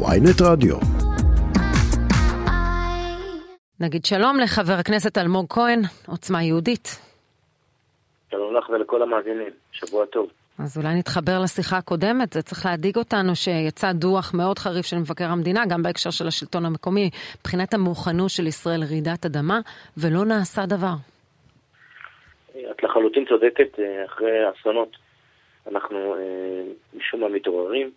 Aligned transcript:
ויינט 0.00 0.40
רדיו. 0.42 0.76
נגיד 3.80 4.04
שלום 4.04 4.38
לחבר 4.42 4.72
הכנסת 4.72 5.18
אלמוג 5.18 5.46
כהן, 5.48 5.80
עוצמה 6.08 6.42
יהודית. 6.42 6.88
שלום 8.30 8.54
לך 8.54 8.70
ולכל 8.70 9.02
המאזינים, 9.02 9.50
שבוע 9.72 10.06
טוב. 10.06 10.30
אז 10.58 10.78
אולי 10.78 10.94
נתחבר 10.98 11.38
לשיחה 11.42 11.76
הקודמת, 11.76 12.32
זה 12.32 12.42
צריך 12.42 12.66
להדאיג 12.66 12.96
אותנו 12.96 13.36
שיצא 13.36 13.92
דוח 13.92 14.34
מאוד 14.34 14.58
חריף 14.58 14.86
של 14.86 14.96
מבקר 14.96 15.24
המדינה, 15.24 15.66
גם 15.66 15.82
בהקשר 15.82 16.10
של 16.10 16.26
השלטון 16.26 16.64
המקומי, 16.64 17.10
מבחינת 17.40 17.74
המוכנות 17.74 18.30
של 18.30 18.46
ישראל 18.46 18.80
לרעידת 18.80 19.26
אדמה, 19.26 19.60
ולא 19.96 20.24
נעשה 20.24 20.66
דבר. 20.66 20.94
את 22.70 22.82
לחלוטין 22.82 23.24
צודקת, 23.28 23.78
אה, 23.78 24.04
אחרי 24.04 24.50
אסונות 24.50 24.96
אנחנו 25.70 26.14
אה, 26.14 26.62
משום 26.94 27.20
מה 27.20 27.28
מתעוררים, 27.28 27.90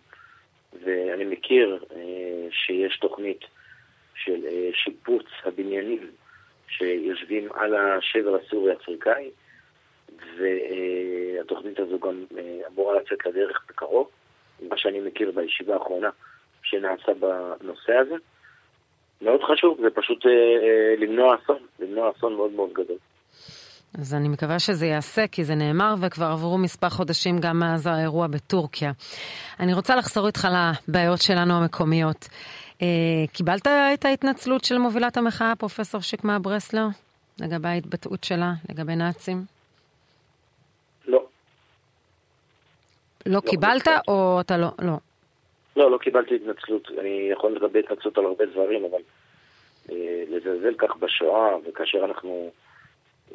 ואני 0.72 1.24
מכיר 1.24 1.84
אה, 1.96 2.48
שיש 2.52 2.98
תוכנית 2.98 3.40
של 4.14 4.40
שיפוץ 4.72 5.24
הבניינים 5.44 6.10
שיושבים 6.68 7.48
על 7.52 7.74
השבר 7.74 8.34
הסורי-אפריקאי, 8.34 9.30
והתוכנית 10.38 11.78
הזו 11.78 11.98
גם 11.98 12.24
אמורה 12.66 13.00
לצאת 13.00 13.26
לדרך 13.26 13.64
בקרוב, 13.68 14.10
מה 14.68 14.76
שאני 14.76 15.00
מכיר 15.00 15.30
בישיבה 15.30 15.74
האחרונה 15.74 16.10
שנעשה 16.62 17.12
בנושא 17.14 17.92
הזה. 17.92 18.14
מאוד 19.22 19.40
חשוב, 19.42 19.80
זה 19.80 19.90
פשוט 19.90 20.24
למנוע 20.98 21.36
אסון, 21.36 21.58
למנוע 21.80 22.10
אסון 22.10 22.34
מאוד 22.34 22.52
מאוד 22.52 22.72
גדול. 22.72 22.96
אז 23.98 24.14
אני 24.14 24.28
מקווה 24.28 24.58
שזה 24.58 24.86
ייעשה, 24.86 25.26
כי 25.26 25.44
זה 25.44 25.54
נאמר 25.54 25.94
וכבר 26.00 26.24
עברו 26.24 26.58
מספר 26.58 26.88
חודשים 26.88 27.38
גם 27.38 27.58
מאז 27.58 27.86
האירוע 27.86 28.26
בטורקיה. 28.26 28.92
אני 29.60 29.74
רוצה 29.74 29.96
לחזור 29.96 30.26
איתך 30.26 30.48
לבעיות 30.88 31.22
שלנו 31.22 31.54
המקומיות. 31.54 32.28
אה, 32.82 32.86
קיבלת 33.32 33.66
את 33.66 34.04
ההתנצלות 34.04 34.64
של 34.64 34.78
מובילת 34.78 35.16
המחאה, 35.16 35.52
פרופסור 35.58 36.00
שקמה 36.00 36.38
ברסלר, 36.38 36.86
לגבי 37.40 37.68
ההתבטאות 37.68 38.24
שלה, 38.24 38.52
לגבי 38.68 38.96
נאצים? 38.96 39.44
לא. 41.06 41.24
לא, 43.26 43.34
לא 43.34 43.40
קיבלת 43.40 43.86
לא. 43.86 43.92
או 44.08 44.40
אתה 44.40 44.56
לא? 44.56 44.68
לא. 44.78 44.96
לא, 45.76 45.90
לא 45.90 45.98
קיבלתי 45.98 46.34
התנצלות. 46.34 46.88
אני 47.00 47.28
יכול 47.32 47.56
לדבר 47.56 47.78
התנצלות 47.78 48.18
על 48.18 48.24
הרבה 48.24 48.46
דברים, 48.46 48.84
אבל 48.84 49.00
אה, 49.90 50.24
לזלזל 50.28 50.74
כך 50.78 50.96
בשואה, 50.96 51.56
וכאשר 51.68 52.04
אנחנו... 52.04 52.50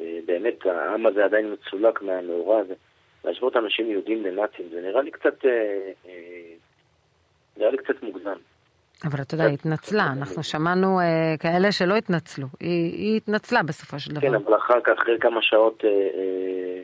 אה, 0.00 0.18
באמת 0.26 0.66
העם 0.66 1.06
הזה 1.06 1.24
עדיין 1.24 1.52
מצולק 1.52 2.02
מהמאורע 2.02 2.60
הזה. 2.60 2.74
להשוות 3.24 3.56
אנשים 3.56 3.90
יהודים 3.90 4.26
לנאצים, 4.26 4.66
זה 4.70 4.80
נראה 4.80 5.02
לי 5.02 5.10
קצת, 5.10 5.44
אה, 5.44 5.50
אה, 6.06 6.12
נראה 7.56 7.70
לי 7.70 7.76
קצת 7.76 8.02
מוגזם. 8.02 8.38
אבל 9.04 9.22
אתה 9.22 9.34
יודע, 9.34 9.44
היא 9.44 9.54
התנצלה, 9.54 10.06
אנחנו 10.18 10.42
שמענו 10.42 11.00
אה, 11.00 11.34
כאלה 11.40 11.72
שלא 11.72 11.96
התנצלו, 11.96 12.46
היא, 12.60 12.92
היא 12.92 13.16
התנצלה 13.16 13.62
בסופו 13.62 13.98
של 13.98 14.10
דבר. 14.10 14.20
כן, 14.20 14.34
אבל 14.34 14.56
אחר 14.56 14.80
כך, 14.84 14.92
אחרי 15.02 15.18
כמה 15.20 15.42
שעות, 15.42 15.84
אה, 15.84 15.90
אה, 15.90 16.82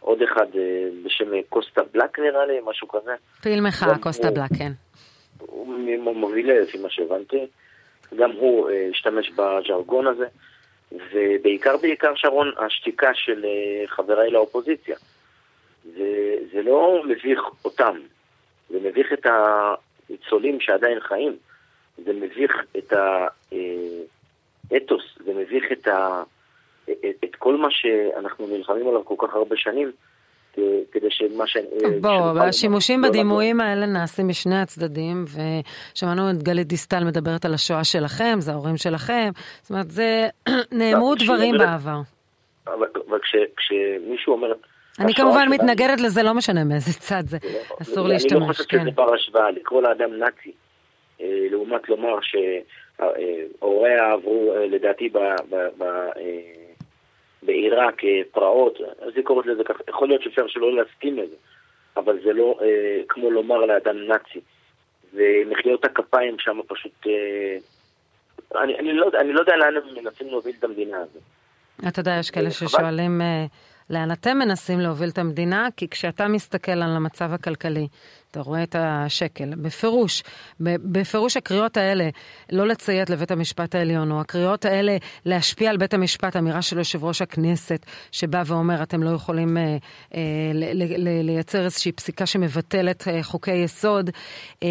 עוד 0.00 0.22
אחד 0.22 0.46
אה, 0.56 0.88
בשם 1.04 1.24
קוסטה 1.48 1.80
בלק 1.92 2.18
נראה 2.18 2.46
לי, 2.46 2.58
משהו 2.64 2.88
כזה. 2.88 3.14
פעיל 3.42 3.60
מחאה, 3.60 3.98
קוסטה 3.98 4.30
בלק, 4.30 4.58
כן. 4.58 4.72
הוא 5.38 6.16
מוביל 6.16 6.52
לפי 6.52 6.78
מה 6.78 6.90
שהבנתי, 6.90 7.46
גם 8.16 8.30
הוא 8.30 8.70
אה, 8.70 8.88
השתמש 8.90 9.30
בז'רגון 9.30 10.06
הזה. 10.06 10.26
ובעיקר 10.92 11.76
בעיקר 11.76 12.14
שרון, 12.14 12.52
השתיקה 12.56 13.14
של 13.14 13.44
אה, 13.44 13.86
חבריי 13.86 14.30
לאופוזיציה. 14.30 14.96
זה, 15.84 16.36
זה 16.52 16.62
לא 16.62 17.02
מביך 17.08 17.40
אותם, 17.64 17.96
זה 18.70 18.78
מביך 18.82 19.12
את 19.12 19.26
הניצולים 19.26 20.60
שעדיין 20.60 21.00
חיים, 21.00 21.36
זה 22.04 22.12
מביך 22.12 22.52
את 22.78 22.92
האתוס, 24.70 25.04
זה 25.24 25.34
מביך 25.34 25.72
את, 25.72 25.86
ה, 25.86 26.22
את, 26.84 27.24
את 27.24 27.36
כל 27.36 27.56
מה 27.56 27.68
שאנחנו 27.70 28.46
נלחמים 28.46 28.88
עליו 28.88 29.04
כל 29.04 29.14
כך 29.18 29.34
הרבה 29.34 29.56
שנים. 29.56 29.92
כדי 30.92 31.06
שמה 31.10 31.46
ש... 31.46 31.56
בוא, 32.00 32.40
השימושים 32.40 33.02
לא 33.02 33.08
בדימויים 33.08 33.60
האלה 33.60 33.86
נעשים 33.86 34.28
משני 34.28 34.60
הצדדים, 34.60 35.24
ושמענו 35.24 36.30
את 36.30 36.42
גלית 36.42 36.66
דיסטל 36.66 37.04
מדברת 37.04 37.44
על 37.44 37.54
השואה 37.54 37.84
שלכם, 37.84 38.36
זה 38.38 38.52
ההורים 38.52 38.76
שלכם, 38.76 39.30
זאת 39.62 39.70
אומרת, 39.70 39.90
זה 39.90 40.28
נאמרו 40.72 41.14
דברים 41.14 41.54
בעבר. 41.58 42.00
אבל 42.66 43.18
כשמישהו 43.56 44.32
אומר... 44.32 44.52
אני 45.00 45.14
כמובן 45.14 45.48
מתנגדת 45.48 46.00
לזה, 46.00 46.22
לא 46.22 46.34
משנה 46.34 46.64
מאיזה 46.64 46.92
צד 47.00 47.22
זה, 47.26 47.38
לא- 47.42 47.76
אסור 47.82 48.08
להשתמש. 48.08 48.32
אני 48.32 48.40
לא 48.40 48.52
חושב 48.52 48.64
שזה 48.64 48.90
בר 48.94 49.14
השוואה, 49.14 49.50
לקרוא 49.50 49.82
לאדם 49.82 50.14
נאצי, 50.14 50.52
אה, 51.20 51.46
לעומת 51.50 51.88
לומר 51.88 52.18
שהוריה 52.20 54.12
עברו, 54.12 54.52
אה, 54.56 54.66
לדעתי, 54.66 55.08
בעיראק 57.42 58.04
אה, 58.04 58.20
פרעות, 58.32 58.78
אז 59.00 59.12
היא 59.16 59.24
קוראת 59.24 59.46
לזה 59.46 59.64
ככה, 59.64 59.82
יכול 59.88 60.08
להיות 60.08 60.22
שאפשר 60.22 60.46
שלא 60.46 60.76
להסכים 60.76 61.18
לזה, 61.18 61.36
אבל 61.96 62.18
זה 62.24 62.32
לא 62.32 62.58
אה, 62.62 63.00
כמו 63.08 63.30
לומר 63.30 63.58
לאדם 63.58 63.96
נאצי. 63.96 64.40
ומחיאות 65.14 65.84
הכפיים 65.84 66.36
שם 66.38 66.60
פשוט... 66.68 67.06
אה, 67.06 67.58
אני, 68.62 68.78
אני, 68.78 68.92
לא, 68.92 69.10
אני 69.20 69.32
לא 69.32 69.40
יודע 69.40 69.56
לאן 69.56 69.76
הם 69.76 70.04
מנסים 70.04 70.28
להוביל 70.28 70.54
את 70.58 70.64
המדינה 70.64 70.96
הזאת. 70.98 71.22
אתה 71.88 72.00
יודע, 72.00 72.16
יש 72.20 72.30
כאלה 72.30 72.46
אה, 72.46 72.50
ששואלים 72.50 73.20
אה, 73.20 73.44
לאן 73.90 74.12
אתם 74.12 74.38
מנסים 74.38 74.80
להוביל 74.80 75.08
את 75.08 75.18
המדינה, 75.18 75.68
כי 75.76 75.88
כשאתה 75.88 76.28
מסתכל 76.28 76.72
על 76.72 76.96
המצב 76.96 77.32
הכלכלי, 77.32 77.88
אתה 78.30 78.40
רואה 78.40 78.62
את 78.62 78.76
השקל. 78.78 79.54
בפירוש, 79.54 80.22
בפירוש 80.60 81.36
הקריאות 81.36 81.76
האלה 81.76 82.08
לא 82.52 82.66
לציית 82.66 83.10
לבית 83.10 83.30
המשפט 83.30 83.74
העליון, 83.74 84.12
או 84.12 84.20
הקריאות 84.20 84.64
האלה 84.64 84.96
להשפיע 85.24 85.70
על 85.70 85.76
בית 85.76 85.94
המשפט, 85.94 86.36
אמירה 86.36 86.62
של 86.62 86.78
יושב 86.78 87.04
ראש 87.04 87.22
הכנסת, 87.22 87.86
שבא 88.12 88.42
ואומר, 88.46 88.82
אתם 88.82 89.02
לא 89.02 89.10
יכולים 89.10 89.56
אה, 89.56 89.76
אה, 90.14 90.20
לייצר 91.22 91.64
איזושהי 91.64 91.92
פסיקה 91.92 92.26
שמבטלת 92.26 93.08
אה, 93.08 93.22
חוקי 93.22 93.54
יסוד. 93.54 94.10
אה, 94.62 94.68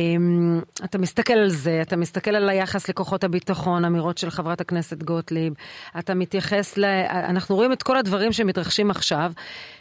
אתה 0.83 0.97
מסתכל 0.97 1.33
על 1.33 1.49
זה, 1.49 1.81
אתה 1.81 1.95
מסתכל 1.95 2.35
על 2.35 2.49
היחס 2.49 2.89
לכוחות 2.89 3.23
הביטחון, 3.23 3.85
אמירות 3.85 4.17
של 4.17 4.29
חברת 4.29 4.61
הכנסת 4.61 5.03
גוטליב, 5.03 5.53
אתה 5.99 6.13
מתייחס 6.13 6.77
ל... 6.77 6.85
אנחנו 7.09 7.55
רואים 7.55 7.73
את 7.73 7.83
כל 7.83 7.97
הדברים 7.97 8.31
שמתרחשים 8.31 8.91
עכשיו. 8.91 9.31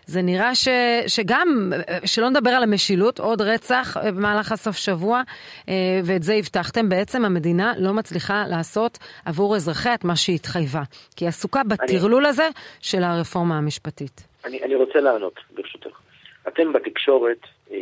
זה 0.06 0.22
נראה 0.22 0.54
ש, 0.54 0.68
שגם, 1.06 1.72
שלא 2.04 2.30
נדבר 2.30 2.50
על 2.50 2.62
המשילות, 2.62 3.18
עוד 3.18 3.42
רצח 3.42 3.65
במהלך 4.14 4.52
הסוף 4.52 4.76
שבוע, 4.76 5.22
אה, 5.68 5.74
ואת 6.04 6.22
זה 6.22 6.34
הבטחתם, 6.34 6.88
בעצם 6.88 7.24
המדינה 7.24 7.72
לא 7.78 7.92
מצליחה 7.92 8.44
לעשות 8.48 8.98
עבור 9.24 9.56
אזרחיה 9.56 9.94
את 9.94 10.04
מה 10.04 10.16
שהיא 10.16 10.36
התחייבה. 10.36 10.82
כי 11.16 11.24
היא 11.24 11.28
עסוקה 11.28 11.60
בטרלול 11.64 12.22
אני... 12.22 12.28
הזה 12.28 12.48
של 12.80 13.02
הרפורמה 13.02 13.58
המשפטית. 13.58 14.26
אני, 14.44 14.62
אני 14.62 14.74
רוצה 14.74 15.00
לענות, 15.00 15.40
ברשותך. 15.54 16.00
אתם 16.48 16.72
בתקשורת, 16.72 17.40
אה, 17.70 17.76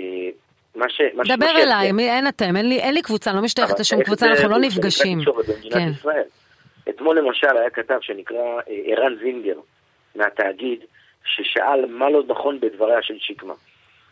מה 0.75 0.89
ש... 0.89 1.01
דבר 1.25 1.53
מה 1.53 1.63
אליי, 1.63 1.93
מי, 1.93 2.11
אין 2.11 2.29
אתם, 2.29 2.57
אין 2.57 2.69
לי, 2.69 2.79
אין 2.81 2.95
לי 2.95 3.03
קבוצה, 3.03 3.33
לא 3.33 3.43
משתייכת 3.43 3.81
לשום 3.81 4.03
קבוצה, 4.03 4.27
אנחנו 4.27 4.49
לא 4.49 4.59
נפגשים. 4.59 5.19
כן. 5.73 5.91
אתמול 6.91 7.19
למשל 7.19 7.57
היה 7.57 7.71
כתב 7.71 7.99
שנקרא 8.01 8.37
אה, 8.37 8.81
ערן 8.87 9.17
זינגר 9.23 9.59
מהתאגיד, 10.15 10.81
ששאל 11.25 11.87
מה 11.89 12.11
לא 12.11 12.23
נכון 12.29 12.61
בדבריה 12.61 13.03
של 13.03 13.15
שקמה. 13.19 13.55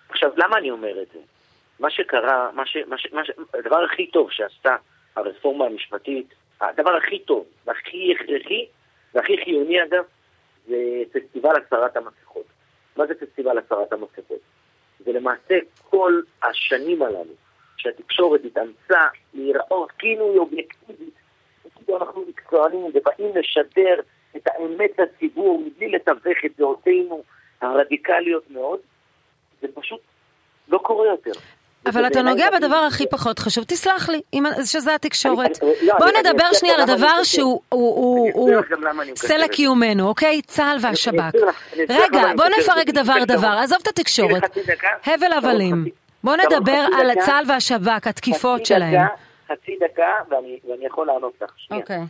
עכשיו, 0.09 0.31
למה 0.37 0.59
אני 0.59 0.71
אומר 0.71 1.03
את 1.03 1.07
זה? 1.13 1.19
מה 1.81 1.91
שקרה, 1.91 2.51
מה 2.53 2.67
ש, 2.67 2.77
מה 2.87 2.99
ש, 2.99 3.07
מה 3.13 3.25
ש, 3.25 3.31
הדבר 3.55 3.85
הכי 3.85 4.07
טוב 4.07 4.31
שעשתה 4.31 4.77
הרפורמה 5.17 5.65
המשפטית, 5.65 6.35
הדבר 6.61 6.97
הכי 6.97 7.19
טוב 7.19 7.47
והכי 7.67 8.15
הכרחי 8.15 8.67
והכי 9.15 9.37
חיוני 9.45 9.83
אגב, 9.83 10.05
זה 10.69 10.77
פסטיבל 11.13 11.53
הסרת 11.67 11.97
המסכות. 11.97 12.47
מה 12.97 13.07
זה 13.07 13.15
פסטיבל 13.15 13.59
הסרת 13.59 13.93
המסכות? 13.93 14.41
זה 14.99 15.13
למעשה 15.13 15.59
כל 15.91 16.21
השנים 16.43 17.03
הללו 17.03 17.35
שהתקשורת 17.77 18.41
התאמצה 18.45 19.01
להיראות 19.35 19.91
כאילו 19.93 20.31
היא 20.31 20.39
אובייקטיבית, 20.39 21.15
כאילו 21.75 21.99
אנחנו 21.99 22.25
מקצוענים 22.29 22.81
ובאים 22.81 23.37
לשדר 23.37 24.01
את 24.37 24.47
האמת 24.47 24.91
לציבור 24.99 25.65
מבלי 25.67 25.89
לתווך 25.89 26.45
את 26.47 26.51
דעותינו 26.59 27.23
הרדיקליות 27.61 28.51
מאוד, 28.51 28.81
זה 29.61 29.69
פשוט 29.75 30.01
לא 30.69 30.79
קורה 30.79 31.07
יותר. 31.07 31.33
אבל 31.87 32.07
אתה 32.07 32.23
נוגע 32.23 32.51
בדבר 32.51 32.77
הכי 32.77 33.07
פחות 33.07 33.39
חשוב, 33.39 33.65
תסלח 33.65 34.09
לי, 34.09 34.21
שזה 34.65 34.95
התקשורת. 34.95 35.59
לא, 35.83 35.95
בוא 35.99 36.07
נדבר 36.19 36.53
שנייה 36.53 36.75
על 36.75 36.81
הדבר 36.81 37.23
שהוא 37.23 37.61
סלע 39.17 39.49
קיומנו, 39.49 40.09
אוקיי? 40.09 40.43
צה"ל 40.43 40.77
והשב"כ. 40.81 41.35
רגע, 41.89 42.23
בוא 42.37 42.45
נפרק 42.59 42.91
דבר 42.91 43.25
דבר, 43.27 43.57
עזוב 43.63 43.79
את 43.83 43.89
התקשורת. 43.89 44.43
הבל 45.07 45.33
הבלים. 45.33 45.85
בוא 46.25 46.37
נדבר 46.37 46.87
על 47.01 47.11
צה"ל 47.27 47.45
והשב"כ, 47.49 48.07
התקיפות 48.07 48.67
שלהם. 48.67 49.07
חצי 49.53 49.77
דקה, 49.81 50.13
ואני 50.31 50.87
יכול 50.87 51.07
לענות 51.07 51.33
לך. 51.43 51.51
אוקיי. 51.71 52.01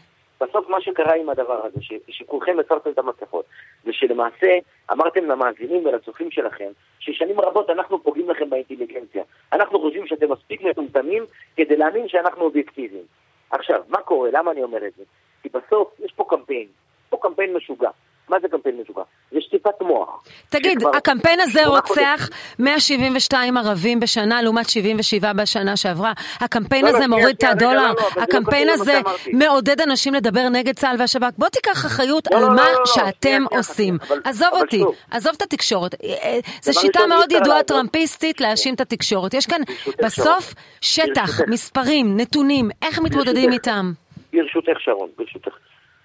בסוף 0.42 0.68
מה 0.68 0.80
שקרה 0.80 1.14
עם 1.14 1.28
הדבר 1.28 1.66
הזה, 1.66 1.82
ש, 1.82 1.92
שכולכם 2.08 2.56
הסרתם 2.58 2.90
את 2.90 2.98
המסכות, 2.98 3.44
זה 3.84 3.92
שלמעשה 3.92 4.58
אמרתם 4.92 5.24
למאזינים 5.24 5.86
ולצופים 5.86 6.30
שלכם, 6.30 6.70
ששנים 6.98 7.40
רבות 7.40 7.70
אנחנו 7.70 8.02
פוגעים 8.02 8.30
לכם 8.30 8.50
באינטליגנציה. 8.50 9.22
אנחנו 9.52 9.80
חושבים 9.80 10.06
שאתם 10.06 10.32
מספיק 10.32 10.62
מטומטמים 10.62 11.24
כדי 11.56 11.76
להאמין 11.76 12.08
שאנחנו 12.08 12.42
אובייקטיביים. 12.42 13.04
עכשיו, 13.50 13.82
מה 13.88 13.98
קורה? 13.98 14.28
למה 14.32 14.50
אני 14.50 14.62
אומר 14.62 14.86
את 14.86 14.92
זה? 14.96 15.04
כי 15.42 15.48
בסוף 15.48 16.00
יש 16.04 16.12
פה 16.12 16.24
קמפיין, 16.28 16.66
יש 16.66 17.10
פה 17.10 17.16
קמפיין 17.22 17.56
משוגע. 17.56 17.90
מה 18.32 18.38
זה 18.42 18.48
קמפיין 18.48 18.80
משוגע? 18.82 19.02
זה 19.32 19.40
שטיפת 19.40 19.80
מוח. 19.82 20.24
תגיד, 20.48 20.78
שכבר- 20.80 20.96
הקמפיין 20.96 21.40
הזה 21.40 21.66
רוצח 21.66 21.88
חודשים. 21.88 22.36
172 22.58 23.56
ערבים 23.56 24.00
בשנה 24.00 24.42
לעומת 24.42 24.68
77 24.68 25.32
בשנה 25.32 25.76
שעברה. 25.76 26.12
הקמפיין 26.40 26.84
לא, 26.84 26.90
לא, 26.90 26.96
הזה 26.96 27.04
שנייה, 27.04 27.20
מוריד 27.20 27.36
את 27.36 27.44
הדולר. 27.44 27.74
לא, 27.74 27.88
לא, 27.88 27.94
לא 28.16 28.22
הקמפיין 28.22 28.68
קשור 28.72 28.82
הזה. 28.82 29.00
מעודד 29.32 29.80
אנשים 29.80 30.14
לדבר 30.14 30.48
נגד 30.48 30.76
צה"ל 30.76 30.96
והשב"כ. 30.98 31.30
בוא 31.38 31.48
תיקח 31.48 31.86
אחריות 31.86 32.28
לא, 32.32 32.36
על 32.36 32.42
לא, 32.42 32.48
לא, 32.48 32.54
מה 32.56 32.64
לא, 32.72 32.78
לא, 32.78 32.86
שאתם 32.86 33.12
שנייה, 33.20 33.38
עושים. 33.50 33.98
אבל- 34.08 34.20
עזוב 34.24 34.48
אבל 34.52 34.60
אותי, 34.62 34.78
שוב. 34.78 34.94
עזוב 35.10 35.32
את 35.36 35.42
התקשורת. 35.42 35.94
אה, 35.94 36.14
אה, 36.22 36.38
זו 36.62 36.80
שיטה 36.80 37.06
מאוד 37.06 37.32
ידועה. 37.32 37.62
טראמפיסטית 37.62 38.40
להאשים 38.40 38.74
את 38.74 38.80
התקשורת. 38.80 39.34
יש 39.34 39.46
כאן 39.46 39.60
בסוף. 40.04 40.54
שטח. 40.80 41.40
מספרים, 41.48 42.16
נתונים, 42.16 42.70
איך 42.82 42.98
מתמודדים. 42.98 43.52
איתם. 43.52 43.92
ברשותך 44.32 44.80
שרון, 44.80 45.08
ברשותך. 45.18 45.52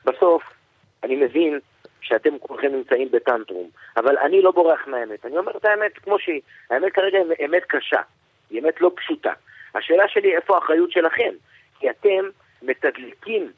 בסוף, 0.06 0.44
אני 1.04 1.16
מבין 1.16 1.60
שאתם 2.08 2.40
כולכם 2.40 2.68
נמצאים 2.68 3.12
בטנטרום, 3.12 3.70
אבל 3.98 4.18
אני 4.18 4.42
לא 4.42 4.52
בורח 4.52 4.88
מהאמת. 4.88 5.26
אני 5.26 5.38
אומר 5.38 5.52
את 5.58 5.66
האמת 5.66 5.98
כמו 5.98 6.20
שהיא. 6.20 6.42
האמת 6.70 6.94
כרגע 6.94 7.18
היא 7.18 7.48
אמת 7.48 7.64
קשה, 7.68 8.02
היא 8.50 8.62
אמת 8.62 8.82
לא 8.82 8.92
פשוטה. 8.96 9.34
השאלה 9.76 10.08
שלי, 10.08 10.36
איפה 10.36 10.56
האחריות 10.56 10.92
שלכם? 10.92 11.34
כי 11.80 11.90
אתם 11.90 12.30
מתדלקים 12.62 13.52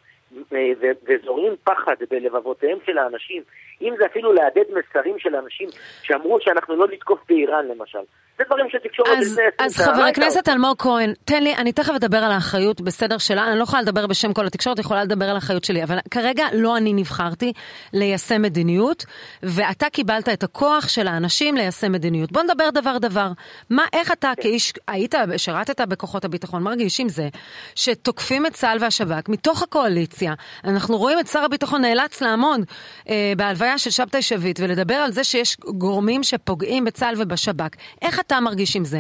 אה, 0.54 0.72
וזורים 1.08 1.56
פחד 1.64 1.96
בלבבותיהם 2.10 2.78
של 2.86 2.98
האנשים, 2.98 3.44
אם 3.82 3.94
זה 3.98 4.06
אפילו 4.06 4.34
להדהד 4.34 4.68
מסרים 4.70 5.20
של 5.20 5.36
אנשים 5.36 5.70
שאמרו 6.04 6.42
שאנחנו 6.42 6.76
לא 6.76 6.88
נתקוף 6.88 7.20
באיראן 7.30 7.68
למשל. 7.68 8.00
זה 8.40 8.44
דברים 8.46 8.66
שתקשורת 8.70 9.10
אז, 9.18 9.32
לפני 9.32 9.44
אז 9.60 9.76
חבר 9.76 9.92
הייתה 9.92 10.08
הכנסת 10.08 10.50
אלמוג 10.50 10.76
כהן, 10.78 11.14
תן 11.26 11.44
לי, 11.44 11.56
אני 11.56 11.72
תכף 11.72 11.94
אדבר 11.96 12.18
על 12.18 12.32
האחריות 12.32 12.82
בסדר 12.82 13.18
שלה, 13.18 13.48
אני 13.48 13.60
לא 13.60 13.64
יכולה 13.64 13.82
לדבר 13.82 14.08
בשם 14.08 14.34
כל 14.34 14.46
התקשורת, 14.46 14.80
יכולה 14.80 15.04
לדבר 15.04 15.26
על 15.30 15.36
האחריות 15.36 15.64
שלי, 15.64 15.84
אבל 15.84 15.98
כרגע 16.12 16.46
לא 16.54 16.78
אני 16.78 16.94
נבחרתי 16.94 17.54
ליישם 17.94 18.42
מדיניות, 18.42 19.06
ואתה 19.44 19.90
קיבלת 19.90 20.30
את 20.30 20.44
הכוח 20.44 20.88
של 20.88 21.08
האנשים 21.08 21.58
ליישם 21.58 21.92
מדיניות. 21.92 22.32
בוא 22.32 22.44
נדבר 22.44 22.70
דבר 22.70 22.98
דבר. 22.98 23.32
מה, 23.70 23.84
איך 23.94 24.12
אתה 24.12 24.32
כאיש, 24.42 24.74
היית, 24.88 25.16
שירתת 25.38 25.82
בכוחות 25.82 26.26
הביטחון, 26.26 26.64
מרגיש 26.64 27.00
עם 27.00 27.10
זה, 27.10 27.28
שתוקפים 27.76 28.46
את 28.46 28.54
צה"ל 28.54 28.78
והשב"כ 28.82 29.30
מתוך 29.30 29.64
הקואליציה, 29.64 30.34
אנחנו 30.64 30.98
רואים 30.98 31.20
את 31.20 31.28
שר 31.28 31.44
הביטחון 31.44 31.82
נאלץ 31.82 32.22
לעמוד 32.22 32.62
אה, 33.10 33.34
בהלוויה 33.38 33.78
של 33.78 33.90
שבתאי 33.90 34.22
שביט 34.22 34.60
ולדבר 34.60 34.96
על 34.96 35.12
זה 35.12 35.24
שיש 35.24 35.58
גורמים 35.60 36.24
שפוגעים 36.24 36.86
בצה"ל 36.86 37.14
ובשב"כ. 37.18 37.76
איך 38.02 38.20
אתה 38.30 38.40
מרגיש 38.40 38.76
עם 38.76 38.86
זה? 38.86 38.98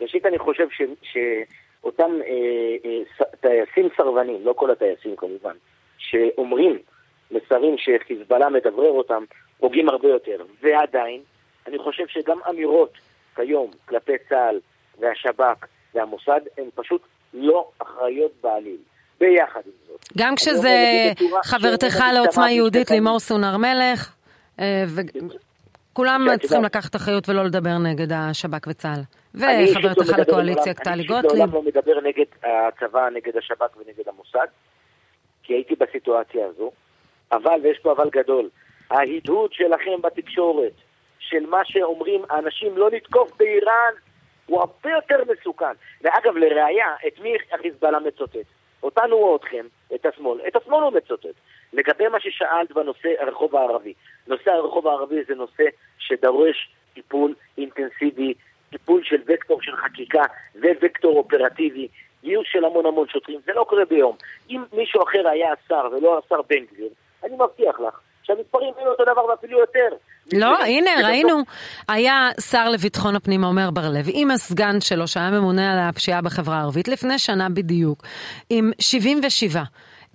ראשית 0.00 0.26
אני 0.26 0.38
חושב 0.38 0.66
ש, 0.70 0.82
שאותם 1.02 2.10
אה, 2.26 2.90
אה, 2.90 3.26
טייסים 3.40 3.88
סרבנים, 3.96 4.46
לא 4.46 4.52
כל 4.52 4.70
הטייסים 4.70 5.16
כמובן, 5.16 5.54
שאומרים 5.98 6.78
מסרים 7.30 7.76
שחיזבאללה 7.78 8.48
מדברר 8.48 8.90
אותם, 8.90 9.24
פוגעים 9.58 9.88
הרבה 9.88 10.08
יותר. 10.08 10.44
ועדיין, 10.62 11.20
אני 11.66 11.78
חושב 11.78 12.04
שגם 12.08 12.38
אמירות 12.50 12.92
כיום 13.36 13.70
כלפי 13.84 14.12
צה"ל 14.28 14.60
והשב"כ 14.98 15.66
והמוסד 15.94 16.40
הן 16.58 16.68
פשוט 16.74 17.02
לא 17.34 17.68
אחראיות 17.78 18.32
בעליל. 18.42 18.78
ביחד 19.20 19.60
עם 19.66 19.72
זאת. 19.88 20.04
גם 20.18 20.34
כשזה 20.36 20.76
חברתך 21.44 22.04
לעוצמה 22.14 22.50
יהודית, 22.50 22.90
לימור 22.90 23.20
סונר 23.20 23.56
מלך, 23.56 24.14
אה, 24.60 24.84
וכולם 25.98 26.26
שאת 26.30 26.40
צריכים 26.40 26.64
לקחת 26.64 26.96
אחריות 26.96 27.28
ולא 27.28 27.44
לדבר 27.44 27.78
נגד 27.78 28.12
השב"כ 28.12 28.66
וצה"ל. 28.66 29.00
וחברתך 29.34 30.18
לקואליציה, 30.18 30.74
טלי 30.74 30.92
אני 30.92 31.02
אישית 31.02 31.10
גוטליב. 31.10 31.54
לא 31.54 31.62
מדבר 31.62 32.00
נגד 32.00 32.24
הצבא, 32.42 33.08
נגד 33.08 33.36
השב"כ 33.36 33.76
ונגד 33.76 34.08
המוסד, 34.08 34.46
כי 35.42 35.52
הייתי 35.52 35.74
בסיטואציה 35.74 36.46
הזו, 36.46 36.70
אבל, 37.32 37.60
ויש 37.62 37.78
פה 37.78 37.92
אבל 37.92 38.10
גדול, 38.10 38.48
ההדהוד 38.90 39.52
שלכם 39.52 40.02
בתקשורת, 40.02 40.72
של 41.18 41.46
מה 41.46 41.60
שאומרים 41.64 42.22
האנשים 42.30 42.78
לא 42.78 42.90
לתקוף 42.90 43.32
באיראן, 43.38 43.92
הוא 44.46 44.60
הרבה 44.60 44.90
יותר 44.90 45.32
מסוכן. 45.32 45.74
ואגב, 46.02 46.36
לראיה, 46.36 46.94
את 47.06 47.20
מי 47.20 47.32
החיזבאללה 47.52 47.98
מצוטט? 47.98 48.46
אותנו 48.82 49.16
או 49.16 49.36
אתכם, 49.36 49.66
את 49.94 50.06
השמאל. 50.06 50.40
את 50.48 50.56
השמאל 50.56 50.82
הוא 50.82 50.92
מצוטט. 50.92 51.34
לגבי 51.72 52.08
מה 52.08 52.20
ששאלת 52.20 52.72
בנושא 52.72 53.08
הרחוב 53.20 53.56
הערבי. 53.56 53.92
נושא 54.26 54.50
הרחוב 54.50 54.86
הערבי 54.88 55.24
זה 55.28 55.34
נושא 55.34 55.64
שדורש 55.98 56.70
טיפול 56.94 57.34
אינטנסיבי, 57.58 58.34
טיפול 58.70 59.00
של 59.04 59.22
וקטור 59.26 59.62
של 59.62 59.76
חקיקה 59.76 60.22
ווקטור 60.54 61.18
אופרטיבי, 61.18 61.88
גיוס 62.22 62.46
של 62.52 62.64
המון 62.64 62.86
המון 62.86 63.08
שוטרים, 63.08 63.40
זה 63.46 63.52
לא 63.52 63.64
קורה 63.68 63.84
ביום. 63.84 64.16
אם 64.50 64.62
מישהו 64.72 65.02
אחר 65.02 65.28
היה 65.28 65.52
השר 65.52 65.88
ולא 65.92 66.20
השר 66.24 66.42
בן 66.48 66.64
גביר, 66.72 66.88
אני 67.24 67.34
מבטיח 67.34 67.80
לך 67.80 68.00
שהמספרים 68.22 68.74
היו 68.78 68.90
אותו 68.90 69.04
דבר 69.04 69.24
ואפילו 69.24 69.58
יותר. 69.58 69.88
לא, 70.32 70.58
הנה, 70.64 70.90
ראינו, 71.04 71.42
היה 71.88 72.28
שר 72.50 72.68
לביטחון 72.68 73.16
הפנים 73.16 73.44
עומר 73.44 73.70
בר-לב, 73.70 74.06
עם 74.14 74.30
הסגן 74.30 74.80
שלו, 74.80 75.08
שהיה 75.08 75.30
ממונה 75.30 75.72
על 75.72 75.88
הפשיעה 75.88 76.22
בחברה 76.22 76.56
הערבית, 76.56 76.88
לפני 76.88 77.18
שנה 77.18 77.48
בדיוק, 77.48 78.02
עם 78.50 78.70
77. 78.80 79.60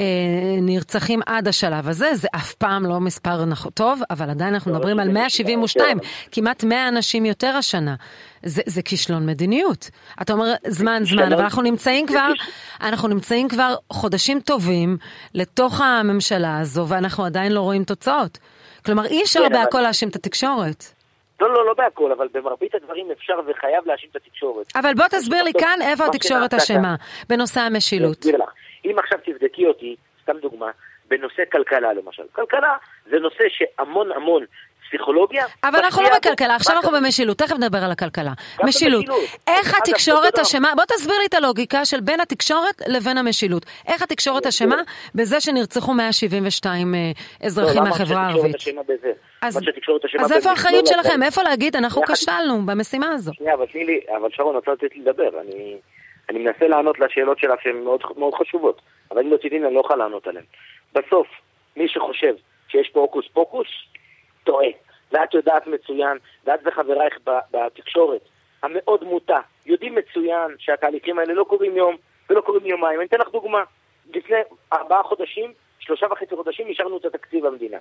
אה, 0.04 0.62
נרצחים 0.62 1.20
עד 1.26 1.48
השלב 1.48 1.88
הזה, 1.90 2.16
זה 2.16 2.28
אף 2.36 2.54
פעם 2.54 2.86
לא 2.86 3.00
מספר 3.00 3.44
נכ- 3.52 3.70
טוב, 3.74 4.02
אבל 4.10 4.30
עדיין 4.30 4.54
אנחנו 4.54 4.72
לא, 4.72 4.78
מדברים 4.78 5.00
על 5.00 5.10
172, 5.12 5.98
יותר. 5.98 6.08
כמעט 6.32 6.64
100 6.64 6.88
אנשים 6.88 7.26
יותר 7.26 7.48
השנה. 7.56 7.96
זה, 8.44 8.62
זה 8.66 8.82
כישלון 8.82 9.26
מדיניות. 9.26 9.90
אתה 10.22 10.34
אומר 10.34 10.54
זמן 10.68 11.02
זמן, 11.06 11.34
אבל 11.34 11.42
אנחנו 11.42 11.62
נמצאים 11.62 12.08
כבר, 12.08 12.28
אנחנו 12.82 13.08
נמצאים 13.08 13.48
כבר 13.50 13.76
חודשים 13.90 14.40
טובים 14.40 14.98
לתוך 15.34 15.82
הממשלה 15.82 16.60
הזו, 16.60 16.86
ואנחנו 16.88 17.26
עדיין 17.26 17.52
לא 17.52 17.60
רואים 17.62 17.84
תוצאות. 17.84 18.38
כלומר, 18.86 19.06
אי 19.06 19.24
אפשר 19.24 19.40
כן, 19.40 19.54
בהכל 19.54 19.82
להאשים 19.82 20.10
את 20.10 20.16
התקשורת. 20.16 20.86
לא, 21.42 21.54
לא, 21.54 21.66
לא 21.66 21.74
בהכל, 21.78 22.12
אבל 22.18 22.28
במרבית 22.34 22.76
הדברים 22.76 23.08
אפשר 23.18 23.34
וחייב 23.52 23.86
להאשים 23.86 24.10
את 24.12 24.16
התקשורת. 24.16 24.66
אבל 24.76 24.94
בוא 24.94 25.06
תסביר 25.08 25.44
לי 25.44 25.52
כאן 25.60 25.80
איפה 25.82 26.06
התקשורת 26.06 26.54
אשמה, 26.54 26.96
בנושא 27.30 27.60
אני 27.60 27.68
המשילות. 27.68 28.20
אסביר 28.20 28.38
לך. 28.38 28.50
אם 28.86 29.00
עכשיו 29.00 29.20
תבדקי 29.26 29.66
אותי, 29.66 29.96
סתם 30.22 30.38
דוגמה, 30.42 30.72
בנושא 31.08 31.44
כלכלה 31.52 31.94
למשל. 31.94 32.24
כלכלה 32.32 32.76
זה 33.10 33.20
נושא 33.20 33.44
שהמון 33.50 34.12
המון 34.12 34.46
פסיכולוגיה. 34.94 35.46
אבל 35.64 35.80
אנחנו 35.80 36.04
לא. 36.04 36.10
בכלכלה, 36.18 36.56
עכשיו 36.56 36.76
אנחנו 36.76 36.92
במשילות, 36.92 37.38
תכף 37.38 37.56
נדבר 37.56 37.78
על 37.78 37.92
הכלכלה. 37.92 38.32
משילות. 38.64 39.06
איך 39.48 39.78
התקשורת. 39.78 40.40
אשמה, 40.40 40.72
בוא 40.76 40.84
תסביר 40.86 41.18
לי 41.20 41.26
את 41.26 41.34
הלוגיקה 41.34 41.86
של 41.86 42.00
בין 42.00 42.20
התקשורת 42.20 42.82
לבין 42.88 43.18
המשילות. 43.18 43.66
איך 43.88 44.02
התקשורת 44.02 44.46
אשמה 44.46 44.82
בזה 45.16 45.42
שנרצחו 45.42 45.94
172 45.94 46.96
אה, 46.96 47.12
אזרחים 47.46 47.84
לא, 47.84 47.90
מהחברה 47.90 48.22
הערבית? 48.22 48.56
אז 50.20 50.32
איפה 50.32 50.50
האחריות 50.50 50.86
לא 50.92 51.04
שלכם? 51.04 51.24
איפה 51.24 51.44
להגיד, 51.44 51.76
אנחנו 51.76 52.02
כשלנו 52.14 52.66
במשימה 52.66 53.12
הזו? 53.12 53.32
שנייה, 53.36 53.54
אבל 54.18 54.30
שרון, 54.32 54.56
רוצה 54.56 54.72
לתת 54.72 54.96
לי 54.96 55.02
לדבר. 55.02 55.30
אני, 55.42 55.78
אני 56.30 56.40
מנסה 56.40 56.68
לענות 56.68 57.00
לשאלות 57.00 57.40
שלך 57.40 57.62
שהן 57.62 57.84
מאוד, 57.84 58.02
מאוד 58.18 58.34
חשובות, 58.34 58.82
אבל 59.12 59.22
אם 59.22 59.32
לא 59.32 59.38
תדעי, 59.38 59.66
אני 59.66 59.74
לא 59.74 59.80
אוכל 59.80 59.96
לענות 59.96 60.28
עליהן. 60.28 60.46
בסוף, 60.94 61.28
מי 61.78 61.88
שחושב 61.88 62.36
שיש 62.68 62.90
פה 62.90 63.00
הוקוס 63.00 63.26
פוקוס, 63.34 63.68
טועה. 64.44 64.68
ואת 65.12 65.34
יודעת 65.34 65.68
מצוין, 65.68 66.18
ואת 66.46 66.60
וחברייך 66.66 67.20
בתקשורת 67.52 68.22
המאוד 68.64 69.04
מוטה, 69.04 69.40
יודעים 69.66 69.96
מצוין 69.96 70.56
שהתהליכים 70.60 71.20
האלה 71.20 71.34
לא 71.34 71.44
קורים 71.44 71.78
יום 71.78 71.96
ולא 72.30 72.42
קורים 72.42 72.66
יומיים. 72.66 73.00
אני 73.00 73.08
אתן 73.08 73.18
לך 73.20 73.28
דוגמה. 73.32 73.64
לפני 74.14 74.38
ארבעה 74.74 75.04
חודשים, 75.04 75.54
שלושה 75.80 76.06
וחצי 76.12 76.36
חודשים, 76.36 76.68
אישרנו 76.68 76.98
את 76.98 77.06
התקציב 77.06 77.46
המדינה. 77.46 77.78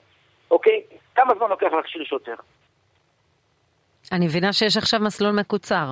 אוקיי? 0.51 0.83
כמה 1.15 1.35
זמן 1.39 1.49
לוקח 1.49 1.73
להכשיר 1.73 2.05
שוטר? 2.05 2.35
אני 4.13 4.27
מבינה 4.27 4.53
שיש 4.53 4.77
עכשיו 4.77 5.01
מסלול 5.01 5.33
מקוצר. 5.41 5.87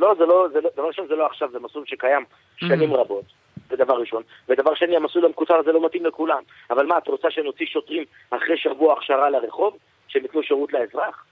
לא, 0.00 0.14
זה 0.18 0.26
לא, 0.26 0.48
זה 0.52 0.60
לא, 0.60 0.70
דבר 0.76 0.86
ראשון 0.86 1.06
זה 1.08 1.16
לא 1.16 1.26
עכשיו, 1.26 1.50
זה 1.52 1.58
מסלול 1.60 1.86
שקיים 1.86 2.24
שנים 2.56 2.92
Mhm. 2.92 2.96
רבות, 2.96 3.24
זה 3.68 3.76
דבר 3.76 3.94
ראשון. 4.00 4.22
ודבר 4.48 4.74
שני, 4.74 4.96
המסלול 4.96 5.24
המקוצר 5.24 5.54
הזה 5.54 5.72
לא 5.72 5.84
מתאים 5.84 6.06
לכולם. 6.06 6.42
אבל 6.70 6.86
מה, 6.86 6.98
את 6.98 7.08
רוצה 7.08 7.30
שנוציא 7.30 7.66
שוטרים 7.66 8.04
אחרי 8.30 8.56
שבוע 8.56 8.92
הכשרה 8.92 9.30
לרחוב, 9.30 9.76
שהם 10.08 10.22
ייתנו 10.22 10.42
שירות 10.42 10.72
לאזרח? 10.72 11.24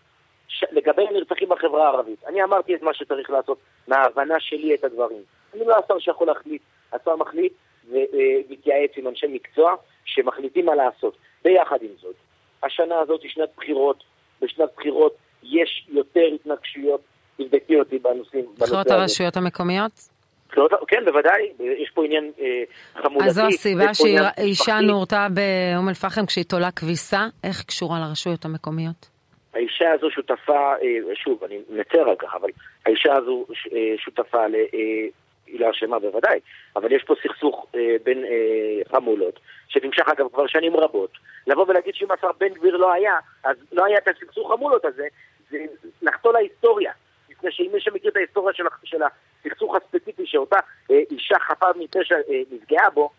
ש... 0.48 0.64
לגבי 0.72 1.06
הנרצחים 1.08 1.48
בחברה 1.48 1.84
הערבית, 1.88 2.24
אני 2.26 2.42
אמרתי 2.44 2.74
את 2.74 2.82
מה 2.82 2.94
שצריך 2.94 3.30
לעשות, 3.30 3.58
מההבנה 3.88 4.40
שלי 4.40 4.74
את 4.74 4.84
הדברים. 4.84 5.22
אני 5.54 5.64
לא 5.66 5.76
השר 5.78 5.98
שיכול 5.98 6.26
להחליט, 6.26 6.62
השר 6.92 7.16
מחליט 7.16 7.52
ומתייעץ 7.90 8.90
עם 8.96 9.08
אנשי 9.08 9.26
מקצוע 9.26 9.74
שמחליטים 10.04 10.66
מה 10.66 10.74
לעשות. 10.74 11.16
ביחד 11.44 11.78
עם 11.82 11.90
זאת, 12.00 12.14
השנה 12.62 12.98
הזאת 12.98 13.22
היא 13.22 13.30
שנת 13.30 13.48
בחירות, 13.56 14.04
בשנת 14.42 14.68
בחירות 14.76 15.14
יש 15.42 15.86
יותר 15.88 16.24
התנגשויות, 16.34 17.00
תבדקי 17.38 17.78
אותי 17.78 17.98
בנושאים, 17.98 18.44
בחירות. 18.58 18.90
הרשויות 18.90 19.36
המקומיות? 19.36 19.92
כן, 20.88 21.04
בוודאי, 21.04 21.52
יש 21.60 21.90
פה 21.94 22.04
עניין 22.04 22.32
אה, 22.40 22.62
חמולתי. 23.02 23.28
אז 23.28 23.34
זו 23.34 23.46
הסיבה 23.46 23.94
שאישה 23.94 24.80
נורתה 24.80 25.26
באום 25.34 25.88
אל-פחם 25.88 26.26
כשהיא 26.26 26.44
תולה 26.44 26.70
כביסה, 26.70 27.26
איך 27.44 27.64
קשורה 27.64 27.98
לרשויות 28.00 28.44
המקומיות? 28.44 29.08
האישה 29.54 29.92
הזו 29.92 30.10
שותפה, 30.10 30.72
אה, 30.82 31.14
שוב, 31.14 31.44
אני 31.44 31.58
מצר 31.70 32.08
על 32.08 32.16
כך, 32.16 32.34
אבל 32.34 32.48
האישה 32.86 33.12
הזו 33.14 33.46
אה, 33.72 33.94
שותפה 33.96 34.46
ל... 34.46 34.54
היא 35.46 35.60
לא 35.60 35.70
אשמה 35.70 35.98
בוודאי, 35.98 36.40
אבל 36.76 36.92
יש 36.92 37.04
פה 37.04 37.14
סכסוך 37.22 37.66
בין 38.04 38.24
חמולות, 38.90 39.40
שנמשך 39.68 40.08
אגב 40.08 40.26
כבר 40.32 40.46
שנים 40.46 40.76
רבות. 40.76 41.10
לבוא 41.46 41.64
ולהגיד 41.68 41.94
שאם 41.94 42.06
השר 42.10 42.30
בן 42.40 42.48
גביר 42.48 42.76
לא 42.76 42.92
היה, 42.92 43.14
אז 43.44 43.56
לא 43.72 43.84
היה 43.84 43.98
את 43.98 44.08
הסכסוך 44.08 44.52
חמולות 44.52 44.84
הזה, 44.84 45.06
זה 45.50 45.58
לחטוא 46.02 46.32
להיסטוריה. 46.32 46.92
מפני 47.48 47.64
שאם 47.64 47.70
מי 47.72 47.80
שמכיר 47.80 48.10
את 48.10 48.16
ההיסטוריה 48.16 48.54
של, 48.54 48.64
של 48.84 48.98
הסכסוך 49.02 49.76
הספציפי 49.76 50.26
שאותה 50.26 50.56
אה, 50.90 51.00
אישה 51.10 51.38
חפה 51.38 51.66
מפשע 51.78 52.14
אה, 52.14 52.40
נפגעה 52.50 52.90
בו, 52.90 53.10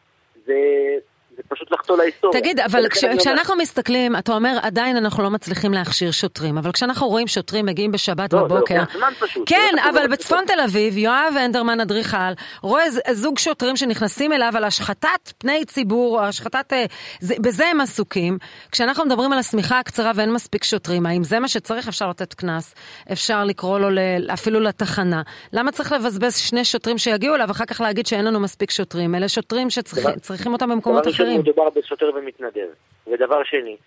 זה 0.45 0.53
זה 0.55 1.08
פשוט 1.49 1.71
לחטוא 1.71 1.97
להיסטוריה. 1.97 2.41
תגיד, 2.41 2.59
אבל 2.59 2.89
כש, 2.89 3.05
כשאנחנו 3.19 3.55
מסתכלים, 3.55 4.15
אתה 4.15 4.33
אומר, 4.33 4.57
עדיין 4.61 4.97
אנחנו 4.97 5.23
לא 5.23 5.29
מצליחים 5.29 5.73
להכשיר 5.73 6.11
שוטרים, 6.11 6.57
אבל 6.57 6.71
כשאנחנו 6.71 7.07
רואים 7.07 7.27
שוטרים 7.27 7.65
מגיעים 7.65 7.91
בשבת 7.91 8.33
לא, 8.33 8.43
בבוקר... 8.43 8.75
זה 8.75 8.79
לוקח 8.79 8.97
זמן 8.97 9.13
פשוט. 9.19 9.43
כן, 9.45 9.75
אבל 9.89 10.07
בצפון 10.07 10.43
תל 10.47 10.59
אביב, 10.65 10.97
יואב 10.97 11.33
הנדרמן 11.39 11.79
אדריכל, 11.79 12.17
רואה 12.61 12.83
זוג 13.11 13.39
שוטרים 13.39 13.77
שנכנסים 13.77 14.33
אליו 14.33 14.51
על 14.55 14.63
השחתת 14.63 15.33
פני 15.37 15.65
ציבור, 15.65 16.19
או 16.19 16.25
השחתת... 16.25 16.73
אה, 16.73 16.85
זה, 17.19 17.35
בזה 17.39 17.67
הם 17.67 17.81
עסוקים. 17.81 18.37
כשאנחנו 18.71 19.05
מדברים 19.05 19.33
על 19.33 19.39
השמיכה 19.39 19.79
הקצרה 19.79 20.11
ואין 20.15 20.33
מספיק 20.33 20.63
שוטרים, 20.63 21.05
האם 21.05 21.23
זה 21.23 21.39
מה 21.39 21.47
שצריך? 21.47 21.87
אפשר 21.87 22.09
לתת 22.09 22.33
קנס, 22.33 22.75
אפשר 23.11 23.43
לקרוא 23.43 23.79
לו 23.79 23.87
אפילו 24.33 24.59
לתחנה. 24.59 25.21
למה 25.53 25.71
צריך 25.71 25.91
לבזבז 25.91 26.37
שני 26.37 26.65
שוטרים 26.65 26.97
שיגיעו 26.97 27.35
אליו, 27.35 27.51
אחר 27.51 27.65
כך 27.65 27.81
להגיד 27.81 28.07
שאין 28.07 28.25
לנו 28.25 28.39
מספיק 28.39 28.71
שוטרים? 28.71 29.15
אלה 29.15 29.29
שוטרים 29.29 29.69
שצריכים 29.69 30.53
אותם 30.53 30.69
במקומות 30.69 31.07
אחרים. 31.07 31.38
אחרים. 31.39 31.53
מדובר 31.53 31.69
בשוטר 31.69 32.11
ומתנדב. 32.15 32.67
ודבר 33.07 33.43
שני, 33.43 33.77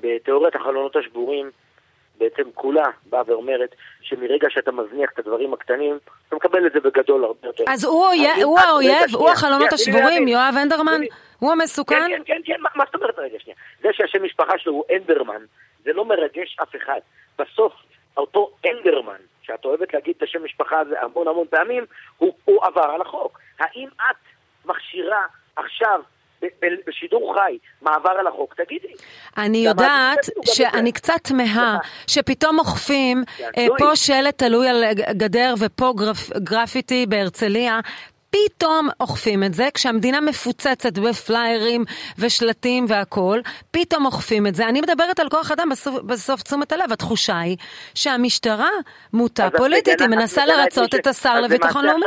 בתיאוריית 0.00 0.54
החלונות 0.54 0.96
השבורים, 0.96 1.50
בעצם 2.18 2.42
כולה 2.54 2.86
באה 3.06 3.22
ואומרת 3.26 3.74
שמרגע 4.00 4.48
שאתה 4.50 4.72
מזניח 4.72 5.10
את 5.14 5.18
הדברים 5.18 5.54
הקטנים, 5.54 5.98
אתה 6.28 6.36
מקבל 6.36 6.66
את 6.66 6.72
זה 6.72 6.80
בגדול 6.80 7.24
הרבה 7.24 7.48
יותר. 7.48 7.64
אז 7.68 7.84
הוא 7.84 8.58
האויב, 8.58 9.14
הוא 9.14 9.30
החלונות 9.30 9.72
השבורים, 9.72 10.28
יואב 10.28 10.54
אנדרמן? 10.62 11.00
הוא 11.38 11.52
המסוכן? 11.52 11.94
כן, 11.94 12.10
כן, 12.10 12.22
כן, 12.26 12.40
כן, 12.44 12.60
מה 12.74 12.84
זאת 12.86 12.94
אומרת 12.94 13.18
רגע 13.18 13.38
שנייה? 13.38 13.56
זה 13.82 13.88
שהשם 13.92 14.24
משפחה 14.24 14.58
שלו 14.58 14.72
הוא 14.72 14.84
אנדרמן, 14.96 15.42
זה 15.84 15.92
לא 15.92 16.04
מרגש 16.04 16.56
אף 16.62 16.76
אחד. 16.76 17.00
בסוף, 17.38 17.72
אותו 18.16 18.50
אנדרמן, 18.66 19.20
שאת 19.42 19.64
אוהבת 19.64 19.94
להגיד 19.94 20.14
את 20.16 20.22
השם 20.22 20.44
משפחה 20.44 20.80
הזה 20.80 21.00
המון 21.00 21.28
המון 21.28 21.46
פעמים, 21.50 21.84
הוא 22.18 22.64
עבר 22.64 22.90
על 22.94 23.00
החוק. 23.00 23.40
האם 23.58 23.88
את 23.88 24.16
מכשירה 24.64 25.26
עכשיו 25.56 26.00
בשידור 26.86 27.34
חי, 27.34 27.58
מעבר 27.82 28.10
על 28.10 28.26
החוק, 28.26 28.54
תגידי. 28.54 28.94
אני 29.36 29.58
יודעת 29.58 30.18
שאני 30.44 30.92
קצת 30.92 31.14
תמהה 31.22 31.78
שפתאום 32.06 32.58
אוכפים 32.58 33.24
אה, 33.58 33.66
פה 33.78 33.96
שלט 33.96 34.38
תלוי 34.38 34.68
על 34.68 34.84
גדר 35.10 35.54
ופה 35.58 35.92
גרפיטי 36.42 37.06
בהרצליה. 37.06 37.80
פתאום 38.30 38.88
אוכפים 39.00 39.44
את 39.44 39.54
זה, 39.54 39.68
כשהמדינה 39.74 40.20
מפוצצת 40.20 40.98
בפליירים 40.98 41.84
ושלטים 42.18 42.84
והכול, 42.88 43.42
פתאום 43.70 44.06
אוכפים 44.06 44.46
את 44.46 44.54
זה. 44.54 44.68
אני 44.68 44.80
מדברת 44.80 45.20
על 45.20 45.28
כוח 45.28 45.50
אדם 45.50 45.68
בסוף, 45.68 45.94
בסוף 46.02 46.42
תשומת 46.42 46.72
הלב. 46.72 46.92
התחושה 46.92 47.38
היא 47.38 47.56
שהמשטרה 47.94 48.70
מוטה 49.12 49.48
פוליטית, 49.56 50.00
היא 50.00 50.08
מנסה 50.08 50.46
לרצות 50.46 50.94
את 50.94 51.06
השר 51.06 51.40
לביטחון 51.40 51.84
לאומי. 51.84 52.06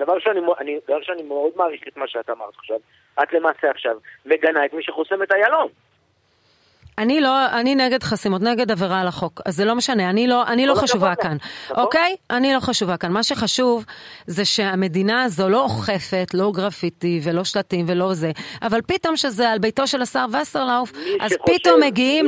דבר 0.00 0.18
שאני, 0.18 0.40
אני, 0.58 0.78
דבר 0.88 1.02
שאני 1.02 1.22
מאוד 1.22 1.52
מעריך 1.56 1.80
את 1.88 1.96
מה 1.96 2.08
שאת 2.08 2.30
אמרת 2.30 2.54
עכשיו, 2.58 2.76
את 3.22 3.32
למעשה 3.32 3.70
עכשיו 3.70 3.96
מגנה 4.26 4.64
את 4.64 4.72
מי 4.72 4.82
שחוסם 4.82 5.22
את 5.22 5.32
איילון. 5.32 5.68
אני 6.98 7.20
לא, 7.20 7.46
אני 7.46 7.74
נגד 7.74 8.02
חסימות, 8.02 8.42
נגד 8.42 8.70
עבירה 8.70 9.00
על 9.00 9.06
החוק, 9.06 9.40
אז 9.44 9.56
זה 9.56 9.64
לא 9.64 9.74
משנה, 9.74 10.10
אני 10.10 10.26
לא, 10.26 10.46
אני 10.46 10.66
לא 10.66 10.74
חשובה 10.74 11.14
כאן, 11.14 11.36
נכון. 11.70 11.84
אוקיי? 11.84 12.16
אני 12.30 12.54
לא 12.54 12.60
חשובה 12.60 12.96
כאן. 12.96 13.12
מה 13.12 13.22
שחשוב 13.22 13.84
זה 14.26 14.44
שהמדינה 14.44 15.22
הזו 15.22 15.48
לא 15.48 15.62
אוכפת, 15.62 16.26
לא 16.34 16.52
גרפיטי 16.54 17.20
ולא 17.22 17.44
שלטים 17.44 17.86
ולא 17.88 18.14
זה, 18.14 18.30
אבל 18.62 18.80
פתאום 18.86 19.16
שזה 19.16 19.50
על 19.50 19.58
ביתו 19.58 19.86
של 19.86 20.02
השר 20.02 20.24
וסרלאוף, 20.40 20.92
אז 21.20 21.32
שחושב, 21.32 21.52
פתאום 21.54 21.80
מגיעים 21.80 22.26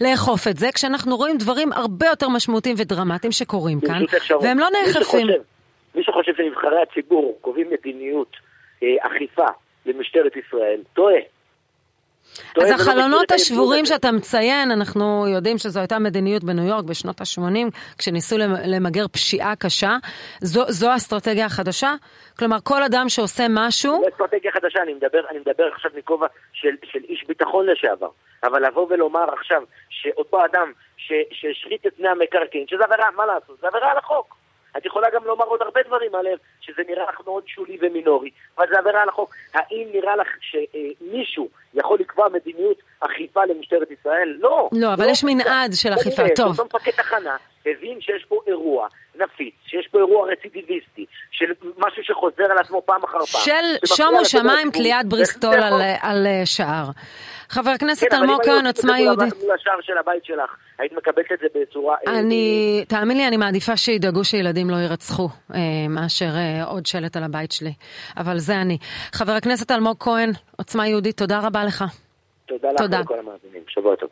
לאכוף 0.00 0.48
את 0.48 0.56
זה, 0.56 0.68
כשאנחנו 0.74 1.16
רואים 1.16 1.38
דברים 1.38 1.72
הרבה 1.72 2.06
יותר 2.06 2.28
משמעותיים 2.28 2.76
ודרמטיים 2.78 3.32
שקורים 3.32 3.80
כאן, 3.80 4.02
והם 4.42 4.58
לא 4.58 4.66
נאכפים. 4.72 5.26
מי 5.26 5.32
שחושב 5.32 5.51
שנבחרי 6.36 6.82
הציבור 6.82 7.38
קובעים 7.40 7.70
מדיניות 7.70 8.36
אה, 8.82 8.88
אכיפה 9.00 9.46
למשטרת 9.86 10.36
ישראל, 10.36 10.80
טועה. 10.92 11.20
אז 12.62 12.70
החלונות 12.70 13.30
השבורים 13.30 13.86
שאתה 13.86 14.12
מציין, 14.12 14.70
אנחנו 14.70 15.26
יודעים 15.28 15.58
שזו 15.58 15.80
הייתה 15.80 15.98
מדיניות 15.98 16.44
בניו 16.44 16.64
יורק 16.64 16.84
בשנות 16.84 17.20
ה-80, 17.20 17.70
כשניסו 17.98 18.36
למגר 18.66 19.08
פשיעה 19.08 19.56
קשה. 19.56 19.96
זו, 20.40 20.64
זו 20.68 20.90
האסטרטגיה 20.90 21.46
החדשה? 21.46 21.94
כלומר, 22.38 22.56
כל 22.64 22.82
אדם 22.82 23.08
שעושה 23.08 23.46
משהו... 23.50 23.92
זו 24.02 24.08
אסטרטגיה 24.08 24.52
חדשה, 24.52 24.82
אני 24.82 24.94
מדבר, 24.94 25.20
אני 25.30 25.38
מדבר 25.38 25.64
עכשיו 25.74 25.90
מכובע 25.94 26.26
של, 26.52 26.74
של 26.84 27.00
איש 27.08 27.24
ביטחון 27.28 27.66
לשעבר. 27.66 28.08
אבל 28.44 28.66
לבוא 28.66 28.86
ולומר 28.90 29.32
עכשיו 29.32 29.62
שאותו 29.90 30.44
אדם 30.44 30.72
שהשחית 30.96 31.86
את 31.86 31.96
פני 31.96 32.08
המקרקעין, 32.08 32.64
שזה 32.68 32.84
עבירה, 32.84 33.10
מה 33.16 33.26
לעשות? 33.26 33.58
זה 33.60 33.66
עבירה 33.68 33.90
על 33.90 33.98
החוק. 33.98 34.41
את 34.76 34.86
יכולה 34.86 35.08
גם 35.14 35.24
לומר 35.24 35.44
עוד 35.44 35.62
הרבה 35.62 35.80
דברים 35.86 36.14
עליהם, 36.14 36.38
שזה 36.60 36.82
נראה 36.88 37.04
לך 37.08 37.20
מאוד 37.26 37.42
שולי 37.46 37.78
ומינורי, 37.80 38.30
אבל 38.58 38.66
זה 38.70 38.78
עבירה 38.78 39.02
על 39.02 39.08
החוק. 39.08 39.34
האם 39.54 39.88
נראה 39.92 40.16
לך 40.16 40.28
שמישהו 40.40 41.48
יכול 41.74 41.98
לקבוע 42.00 42.28
מדיניות 42.28 42.76
אכיפה 43.00 43.44
למשטרת 43.44 43.90
ישראל? 43.90 44.36
לא. 44.40 44.68
לא, 44.72 44.94
אבל 44.94 45.04
לא. 45.04 45.10
יש 45.10 45.24
מנעד 45.24 45.70
של 45.74 45.94
אכיפה, 45.94 46.22
טוב. 46.36 46.60
אותו 46.60 46.64
מפקד 46.64 46.90
תחנה 46.90 47.36
הבין 47.66 48.00
שיש 48.00 48.24
פה 48.28 48.40
אירוע 48.46 48.88
נפיץ, 49.14 49.54
שיש 49.66 49.88
פה 49.90 49.98
אירוע 49.98 50.32
רצידיביסטי, 50.32 51.06
של 51.30 51.52
משהו 51.78 52.04
שחוזר 52.04 52.44
על 52.50 52.58
עצמו 52.58 52.82
פעם 52.86 53.04
אחר 53.04 53.18
פעם. 53.18 53.40
של 53.44 53.86
שומו 53.96 54.24
שמיים 54.24 54.70
תליית 54.70 55.06
בריסטול 55.06 55.54
על, 55.54 55.82
על 56.02 56.26
שער. 56.44 56.84
חבר 57.52 57.70
הכנסת 57.70 58.12
אלמוג 58.12 58.42
כהן, 58.44 58.66
עוצמה 58.66 59.00
יהודית. 59.00 59.32
כן, 59.32 59.38
אבל 59.38 59.44
אם 59.44 59.50
היו 59.50 59.54
לשער 59.54 59.80
של 59.80 59.98
הבית 59.98 60.24
שלך, 60.24 60.56
היית 60.78 60.92
מקבלת 60.92 61.32
את 61.32 61.38
זה 61.38 61.60
בצורה... 61.60 61.96
אה, 62.08 62.18
אני, 62.18 62.84
תאמין 62.88 63.16
לי, 63.16 63.28
אני 63.28 63.36
מעדיפה 63.36 63.76
שידאגו 63.76 64.24
שילדים 64.24 64.70
לא 64.70 64.76
יירצחו, 64.76 65.28
אה, 65.54 65.58
מאשר 65.88 66.30
אה, 66.36 66.64
עוד 66.64 66.86
שלט 66.86 67.16
על 67.16 67.22
הבית 67.24 67.52
שלי. 67.52 67.72
אבל 68.16 68.38
זה 68.38 68.60
אני. 68.60 68.78
חבר 69.12 69.32
הכנסת 69.32 69.70
אלמוג 69.70 69.96
כהן, 70.00 70.30
עוצמה 70.58 70.88
יהודית, 70.88 71.16
תודה 71.16 71.40
רבה 71.46 71.64
לך. 71.64 71.84
תודה 72.46 72.68
לך 72.72 72.80
ולכל 72.80 73.18
המאזינים. 73.18 73.62
שבוע 73.68 73.96
טוב. 73.96 74.08